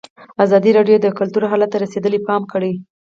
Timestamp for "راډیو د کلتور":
0.77-1.43